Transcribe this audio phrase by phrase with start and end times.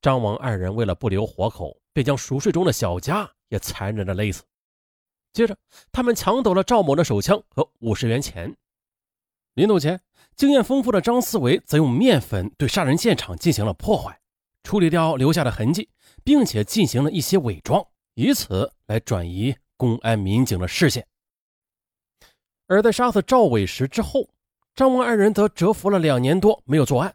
[0.00, 4.42] 张王二人为了不留活口，便将熟睡中的小佳也残忍的勒死。
[5.32, 5.56] 接着，
[5.90, 8.56] 他们抢走了赵某的手枪和五十元钱。
[9.54, 10.00] 临走前，
[10.36, 14.20] 经验丰富的张思维则用面粉对杀人现场进行了破坏，
[14.62, 15.88] 处理掉留下的痕迹，
[16.24, 21.06] 并且进行了一些伪装，以此来转移公安民警的视线。
[22.66, 24.28] 而在杀死赵伟时之后，
[24.74, 27.14] 张王二人则蛰伏了两年多，没有作案。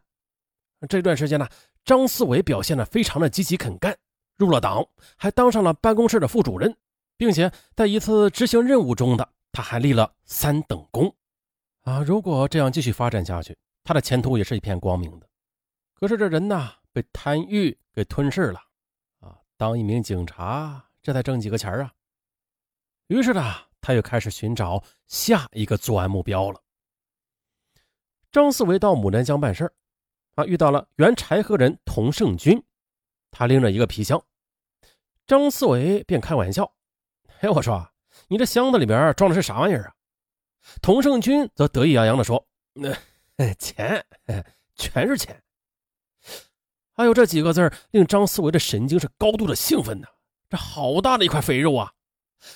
[0.87, 1.49] 这段时间呢，
[1.89, 3.97] 张思伟表现的非常的积极肯干，
[4.37, 6.77] 入了党，还当上了办公室的副主任，
[7.17, 11.11] 并且在一次执行任务中的他还立了三等功。
[11.81, 15.27] 啊，如果这样继续发展下去，他的前途也是一片光明的。
[15.95, 18.61] 可是这人呐，被贪欲给吞噬了。
[19.21, 21.91] 啊，当一名警察，这才挣几个钱啊。
[23.07, 23.41] 于是呢，
[23.81, 26.61] 他又开始寻找下一个作案目标了。
[28.31, 29.73] 张思维到牡丹江办事
[30.39, 32.63] 啊，遇到了原柴河人童胜军，
[33.29, 34.23] 他拎着一个皮箱，
[35.27, 36.73] 张思维便开玩笑
[37.39, 37.89] ：“嘿，我说，
[38.29, 39.93] 你这箱子里边装的是啥玩意儿啊？”
[40.81, 42.93] 童胜军则得意洋洋地说：“那
[43.59, 44.05] 钱，
[44.75, 45.41] 全是钱。”
[46.95, 50.07] 哎呦，这几个字令张思维的神经是高度的兴奋呢。
[50.49, 51.91] 这好大的一块肥肉啊！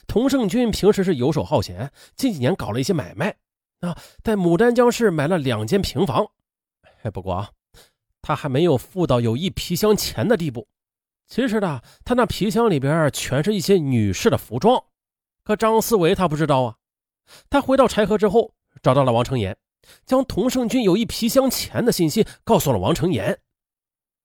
[0.08, 3.38] 童胜军平时是游手好闲，近几年搞了一些买卖。
[3.80, 6.26] 啊，在牡丹江市买了两间平房，
[7.04, 7.52] 哎，不过啊，
[8.24, 10.68] 他还没有富到有一皮箱钱的地步。
[11.28, 14.84] 其实呢，他那皮箱里边全是一些女士的服装，
[15.44, 16.78] 可张思维他不知道啊。
[17.50, 19.58] 他回到柴河之后，找到了王成岩，
[20.06, 23.40] 将童胜军有一皮箱钱的信息告诉了王成岩，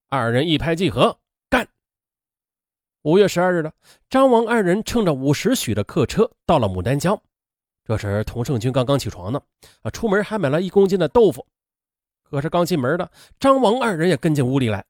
[0.09, 1.67] 二人一拍即合，干。
[3.03, 3.73] 五月十二日的，
[4.09, 7.19] 张王二人乘着五时许的客车到了牡丹江。
[7.85, 9.41] 这时，童胜军刚刚起床呢，
[9.81, 11.47] 啊，出门还买了一公斤的豆腐。
[12.29, 14.85] 可是刚进门的张王二人也跟进屋里来。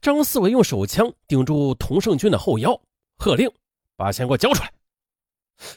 [0.00, 2.80] 张四伟用手枪顶住童胜军的后腰，
[3.16, 3.48] 喝令
[3.96, 4.72] ：“把钱给我交出来！”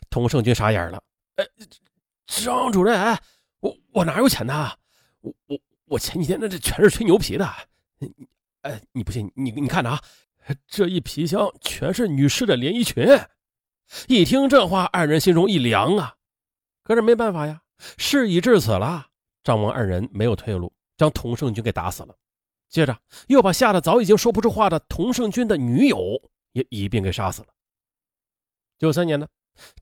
[0.09, 1.03] 童胜军傻眼了
[1.38, 1.45] ：“哎，
[2.25, 3.18] 张主任，
[3.59, 4.72] 我我哪有钱呢？
[5.22, 7.45] 我我我前几天那这全是吹牛皮的。
[8.62, 9.31] 哎，你不信？
[9.35, 10.01] 你你看着啊，
[10.68, 13.06] 这一皮箱全是女士的连衣裙。”
[14.07, 16.16] 一听这话，二人心中一凉啊。
[16.81, 17.62] 可是没办法呀，
[17.97, 19.09] 事已至此了。
[19.44, 22.16] 张王二人没有退路，将童胜军给打死了。
[22.69, 22.97] 接着
[23.28, 25.97] 又把吓得早已经说不出话的童胜军的女友
[26.53, 27.47] 也一并给杀死了。
[28.78, 29.28] 九三年呢，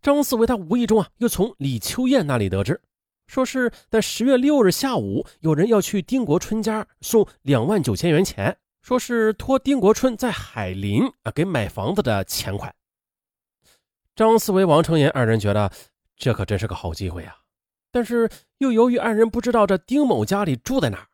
[0.01, 2.81] 张四维他无意中啊，又从李秋燕那里得知，
[3.27, 12.73] 说是在十月六日下午，有人要去丁国春家送两万九千元钱，说是托丁国春在海林啊给买房子的钱款。
[14.15, 15.71] 张思维、王成岩二人觉得。
[16.21, 17.33] 这可真是个好机会呀！
[17.91, 18.29] 但是
[18.59, 21.07] 又由于二人不知道这丁某家里住在哪，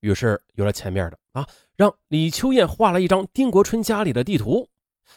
[0.00, 1.46] 于是有了前面的啊，
[1.76, 4.68] 让李秋燕画了一张丁国春家里的地图，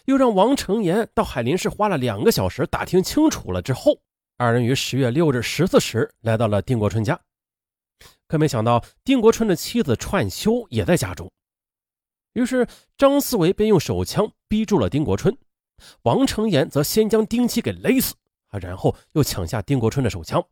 [0.05, 4.01] 又让王成岩到海林市花了两个小时打听清楚了之后，
[4.37, 7.19] 二人于十月六日十四时来到了丁国春家。
[8.27, 11.31] 可没想到，丁国春的妻子串修也在家中，
[12.33, 15.37] 于是张思维便用手枪逼住了丁国春，
[16.03, 18.15] 王成岩则先将丁妻给勒死。
[18.51, 18.59] 啊！
[18.59, 20.45] 然后又抢下丁国春的手枪。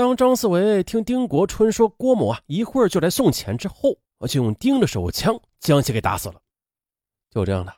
[0.00, 3.94] 当张四维听丁国春说郭某啊一会儿就来送钱之后，
[4.26, 6.40] 就用丁的手枪将其给打死了。
[7.28, 7.76] 就这样的，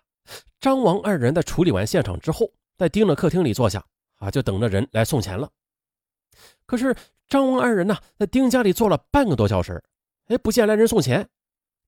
[0.61, 3.85] 张王二人在处理完现场之后，在丁的客厅里坐下
[4.21, 5.51] 啊，就等着人来送钱了。
[6.65, 6.95] 可是
[7.27, 9.83] 张王二人呢，在丁家里坐了半个多小时，
[10.27, 11.29] 哎，不见来人送钱。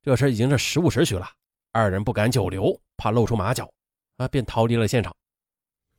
[0.03, 1.31] 这时已经是十五时许了，
[1.71, 3.73] 二人不敢久留，怕露出马脚
[4.17, 5.15] 啊，便逃离了现场。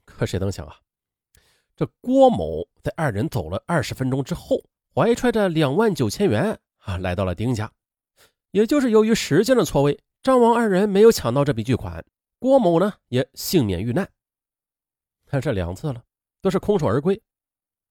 [0.04, 0.76] 可谁能想啊？
[1.76, 4.64] 这郭某在二人走了二十分钟之后，
[4.94, 7.72] 怀揣着两万九千元啊，来到了丁家。
[8.52, 12.04] 也就是由于时间的错位，张王二人没有抢到这笔巨款，
[12.40, 14.10] 郭某呢也幸免遇难。
[15.26, 16.02] 看这两次了，
[16.42, 17.22] 都是空手而归。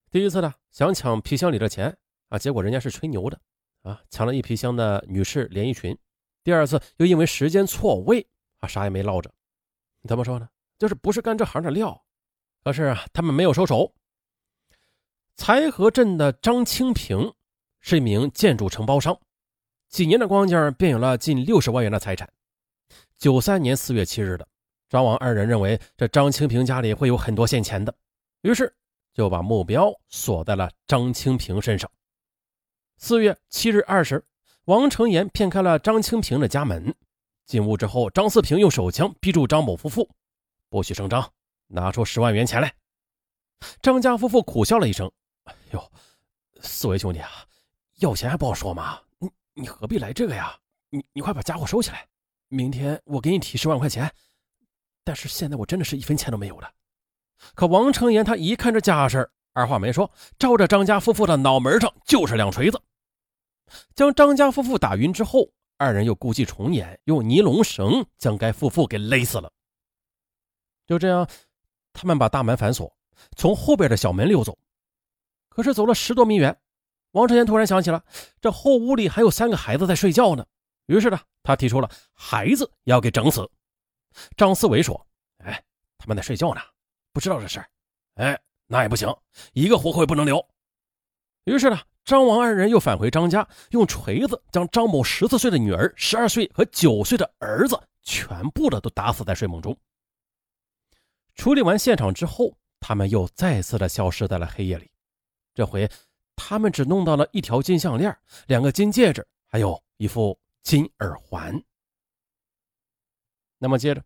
[0.09, 1.95] 第一次呢，想抢皮箱里的钱
[2.29, 3.39] 啊，结果人家是吹牛的
[3.83, 5.95] 啊，抢了一皮箱的女士连衣裙。
[6.43, 8.25] 第二次又因为时间错位
[8.61, 9.31] 啊，啥也没捞着。
[10.07, 10.49] 怎么说呢？
[10.79, 12.04] 就是不是干这行的料。
[12.65, 13.93] 可是啊，他们没有收手。
[15.35, 17.31] 财河镇的张清平
[17.79, 19.15] 是一名建筑承包商，
[19.87, 22.27] 几年的光景便有了近六十万元的财产。
[23.19, 24.47] 九三年四月七日的，
[24.89, 27.93] 张王二人认为这张清平家里会有很多现钱的，
[28.41, 28.75] 于是
[29.13, 31.87] 就把目标锁在了张清平身上。
[32.97, 34.25] 四月七日二时，
[34.63, 36.95] 王成岩骗开了张清平的家门，
[37.45, 40.09] 进屋之后，张四平用手枪逼住张某夫妇，
[40.67, 41.31] 不许声张。
[41.75, 42.73] 拿出十万元钱来，
[43.81, 45.11] 张家夫妇苦笑了一声
[45.45, 45.91] ：“哎呦，
[46.61, 47.29] 四位兄弟啊，
[47.97, 48.99] 要钱还不好说吗？
[49.19, 50.57] 你你何必来这个呀？
[50.89, 52.07] 你你快把家伙收起来
[52.47, 54.09] 明天我给你提十万块钱，
[55.03, 56.71] 但是现在我真的是一分钱都没有了。
[57.53, 62.81] 可王成岩他一看这架势，二话没说，照着张家夫妇的脑门上就是两锤子。
[63.93, 69.51] 将张家夫妇打晕之后，二人又故伎重演，用尼龙绳将该夫妇给勒死了。
[70.87, 71.27] 就这样，
[71.95, 72.93] 他们把大门反锁，
[73.35, 74.55] 从后边的小门溜走。
[75.49, 76.55] 可是走了十多米远，
[77.11, 78.03] 王成岩突然想起了
[78.41, 80.45] 这后屋里还有三个孩子在睡觉呢。
[80.87, 83.49] 于是呢，他提出了孩子要给整死。
[84.35, 85.07] 张思维说
[85.43, 85.63] ：“哎，
[85.97, 86.61] 他们在睡觉呢，
[87.13, 87.65] 不知道这事
[88.15, 89.09] 哎，那也不行，
[89.53, 90.45] 一个活口也不能留。”
[91.45, 99.77] 于是呢，张王二人又返回张家，用锤子将张某十四岁的女儿、十二岁和九岁的儿子全部的都打死在睡梦中。
[101.35, 104.89] 处理完现场之后，他们又再次的消失在了黑夜里。
[105.53, 105.89] 这回，
[106.35, 108.15] 他们只弄到了一条金项链、
[108.47, 111.61] 两个金戒指，还有一副金耳环。
[113.57, 114.03] 那么接着，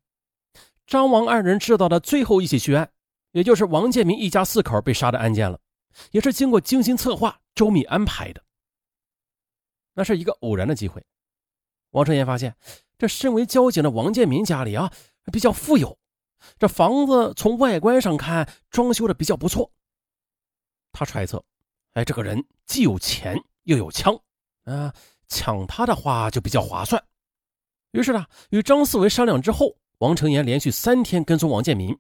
[0.86, 2.92] 张王二人制造的最后一起血案，
[3.32, 5.60] 也就是王建民一家四口被杀的案件了，
[6.12, 8.44] 也是经过精心策划、周密安排的。
[9.94, 11.06] 那是一个偶然的机会，
[11.92, 12.56] 王成岩发现，
[12.98, 14.92] 这身为交警的王建民家里啊
[15.32, 15.99] 比较富有，
[16.58, 19.72] 这房子从外观上看装修的比较不错。
[20.92, 21.44] 他揣测，
[21.94, 24.20] 哎，这个人既有钱又有枪，
[24.64, 24.94] 啊，
[25.28, 27.04] 抢他的话就比较划算。
[27.92, 31.98] 于是呢，与张思维商量之后，王成岩连续三天跟踪王建民。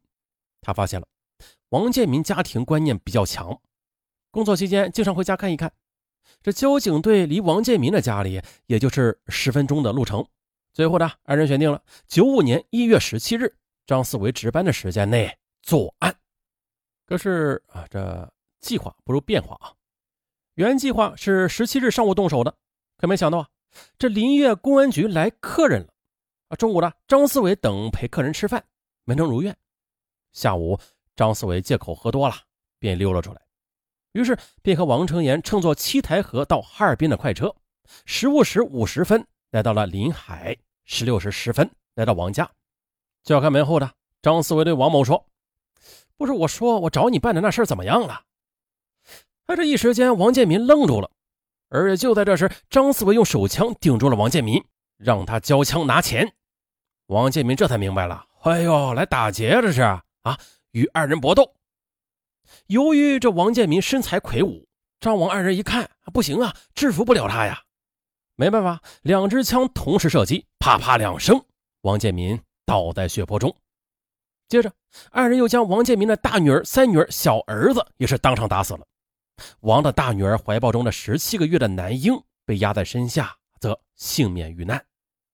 [0.61, 1.07] 他发现了
[1.69, 3.61] 王建民家庭观念比较强，
[4.31, 5.71] 工作期间经常回家看一看。
[6.43, 10.25] 这交警队离王建民的家里也就是十分钟的路程。
[10.73, 13.55] 最后呢，二人选定了九五年一月十七日
[13.89, 16.15] 张思维值班的时间内作案。
[17.07, 18.31] 可是啊，这。
[18.61, 19.71] 计划不如变化啊！
[20.55, 22.53] 原计划是十七日上午动手的，
[22.97, 23.47] 可没想到啊，
[23.97, 25.87] 这林月公安局来客人了
[26.49, 26.57] 啊！
[26.57, 28.61] 中午呢，张思维等陪客人吃饭，
[29.05, 29.55] 没能如愿。
[30.33, 30.77] 下午，
[31.15, 32.35] 张思维借口喝多了，
[32.79, 33.41] 便溜了出来，
[34.11, 37.55] 于是便和王成岩乘坐七台河到哈尔滨的快车，
[38.05, 40.53] 十五时五十分来到了临海，
[40.83, 42.51] 十六时十分来到王家。
[43.23, 45.25] 叫开门后的张思维对王某说
[46.17, 48.21] ：“不是我说，我找你办的那事怎么样了？”
[49.45, 51.09] 他这一时间，王建民愣住了，
[51.69, 54.63] 而就在这时，张思维用手枪顶住了王建民，
[54.97, 56.33] 让他交枪拿钱。
[57.07, 60.01] 王建民这才明白了，哎呦，来打劫这是啊！
[60.71, 61.55] 与二人搏斗。
[62.67, 64.67] 由于这王建民身材魁梧，
[64.99, 67.63] 张王二人一看不行啊，制服不了他呀，
[68.35, 71.43] 没办法，两支枪同时射击，啪啪两声，
[71.81, 72.39] 王建民
[72.69, 73.53] 倒在血泊中。
[74.47, 74.71] 接着，
[75.09, 78.85] 二人又将王建民的大女儿、三女儿、小儿子也是当场打死了。
[79.61, 82.13] 王的大女儿怀抱中的十七个月的男婴
[82.45, 84.79] 被压在身下，则幸免遇难。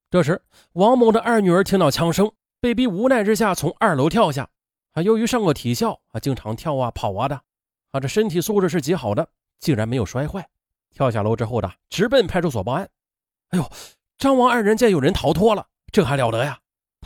[0.10, 0.42] 这时，
[0.74, 4.50] 王某的二女儿听到枪声，被逼无奈之下从二楼跳下。
[4.94, 7.36] 啊，由于上过体校，啊，经常跳啊跑啊的，
[7.92, 9.28] 啊，这身体素质是极好的，
[9.60, 10.48] 竟然没有摔坏。
[10.94, 12.90] 跳下楼之后的，直奔派出所报案。
[13.50, 13.70] 哎呦，
[14.18, 16.58] 张王二人见有人逃脱了，这还了得呀！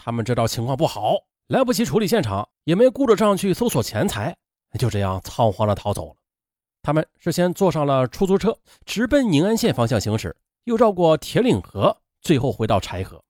[0.03, 1.15] 他们知道情况不好，
[1.47, 4.35] 来不及处理现场，也没顾着上去搜索钱财，
[4.79, 6.15] 就这样仓皇的逃走了。
[6.81, 13.21] 他们是先坐上了出租车，直奔宁安县方向行驶，又绕过铁岭河，最后回到柴河，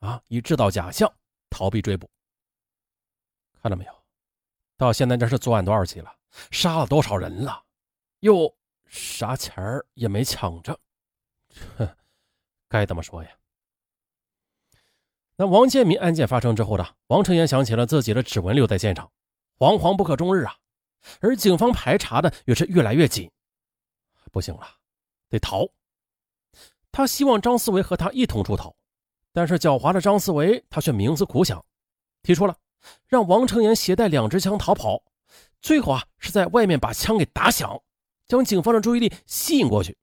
[0.00, 1.10] 啊，以制造假象
[1.48, 2.10] 逃避追捕。
[3.62, 3.92] 看到没有？
[4.76, 6.12] 到现在这是作案多少起了？
[6.50, 7.62] 杀了多少人了？
[8.20, 8.52] 又
[8.86, 10.78] 啥钱儿也没抢着，
[11.76, 11.88] 哼，
[12.68, 13.30] 该怎么说呀？
[15.40, 16.86] 那王建民案件发生之后呢？
[17.06, 19.10] 王成岩想起了自己的指纹留在现场，
[19.58, 20.54] 惶惶不可终日啊。
[21.20, 23.30] 而警方排查的也是越来越紧，
[24.30, 24.60] 不行了，
[25.30, 25.66] 得逃。
[26.92, 28.76] 他希望张思维和他一同出逃，
[29.32, 31.64] 但是狡猾的张思维他却冥思苦想，
[32.22, 32.54] 提出了
[33.06, 35.02] 让王成岩携带两支枪逃跑，
[35.62, 37.82] 最好啊是在外面把枪给打响，
[38.28, 39.96] 将警方的注意力吸引过去。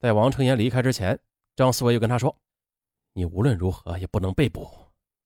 [0.00, 1.20] 在王成岩离开之前，
[1.54, 2.34] 张思维又跟他说
[3.12, 4.68] ：“你无论如何也不能被捕，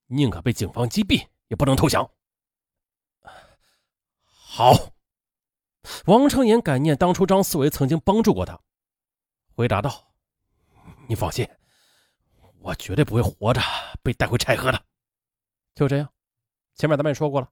[0.07, 2.11] 宁可被警方击毙，也不能投降。”
[4.25, 4.73] 好，
[6.07, 8.59] 王成岩感念当初张思维曾经帮助过他，
[9.55, 10.13] 回答道
[11.09, 11.49] ：“你放心，
[12.61, 13.61] 我绝对不会活着
[14.03, 14.83] 被带回柴河的。”
[15.75, 16.13] 就这样，
[16.75, 17.51] 前面咱们也说过了，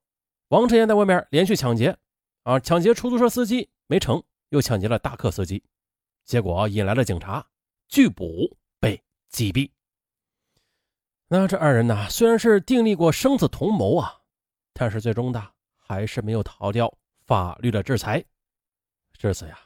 [0.48, 1.96] 王成岩在外面连续抢劫，
[2.42, 5.62] 啊，抢劫出租车司机没成，又抢劫了大客司机，
[6.24, 7.46] 结果引来了警察，
[7.88, 9.70] 拒捕被击毙。
[11.36, 14.20] 那这二人呢，虽然是订立过生死同谋啊，
[14.72, 15.50] 但是最终的。
[15.76, 18.24] 还是没有逃掉法律的制裁，
[19.18, 19.58] 至此呀，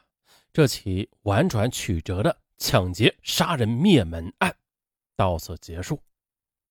[0.51, 4.53] 这起婉转曲折的抢劫杀人灭门案
[5.15, 6.03] 到此结束。